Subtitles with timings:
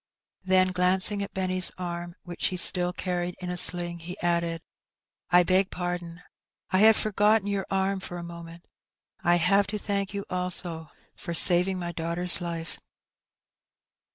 [0.43, 4.63] Then, glancing at Benny's arm, which he still carried in a sling, he added,"
[5.29, 6.23] I beg pardon,
[6.71, 8.65] I had forgotten your arm for a moment.
[9.23, 12.79] I have to thank you also for saving my daughter's life."